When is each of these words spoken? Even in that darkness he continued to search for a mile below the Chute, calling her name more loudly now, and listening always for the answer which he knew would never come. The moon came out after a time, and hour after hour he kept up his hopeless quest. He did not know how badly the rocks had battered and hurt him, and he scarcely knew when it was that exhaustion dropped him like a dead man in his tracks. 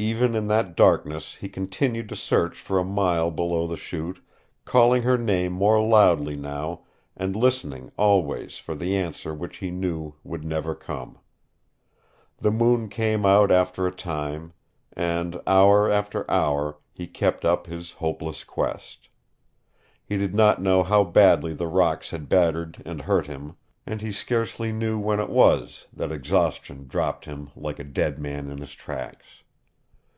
Even 0.00 0.36
in 0.36 0.46
that 0.46 0.76
darkness 0.76 1.34
he 1.34 1.48
continued 1.48 2.08
to 2.08 2.14
search 2.14 2.56
for 2.56 2.78
a 2.78 2.84
mile 2.84 3.32
below 3.32 3.66
the 3.66 3.76
Chute, 3.76 4.20
calling 4.64 5.02
her 5.02 5.18
name 5.18 5.50
more 5.52 5.82
loudly 5.84 6.36
now, 6.36 6.82
and 7.16 7.34
listening 7.34 7.90
always 7.96 8.58
for 8.58 8.76
the 8.76 8.96
answer 8.96 9.34
which 9.34 9.56
he 9.56 9.72
knew 9.72 10.14
would 10.22 10.44
never 10.44 10.76
come. 10.76 11.18
The 12.36 12.52
moon 12.52 12.88
came 12.88 13.26
out 13.26 13.50
after 13.50 13.88
a 13.88 13.92
time, 13.92 14.52
and 14.92 15.40
hour 15.48 15.90
after 15.90 16.30
hour 16.30 16.78
he 16.92 17.08
kept 17.08 17.44
up 17.44 17.66
his 17.66 17.90
hopeless 17.94 18.44
quest. 18.44 19.08
He 20.04 20.16
did 20.16 20.32
not 20.32 20.62
know 20.62 20.84
how 20.84 21.02
badly 21.02 21.54
the 21.54 21.66
rocks 21.66 22.10
had 22.12 22.28
battered 22.28 22.80
and 22.86 23.00
hurt 23.02 23.26
him, 23.26 23.56
and 23.84 24.00
he 24.00 24.12
scarcely 24.12 24.70
knew 24.70 24.96
when 24.96 25.18
it 25.18 25.28
was 25.28 25.88
that 25.92 26.12
exhaustion 26.12 26.86
dropped 26.86 27.24
him 27.24 27.50
like 27.56 27.80
a 27.80 27.82
dead 27.84 28.20
man 28.20 28.48
in 28.48 28.58
his 28.58 28.76
tracks. 28.76 29.42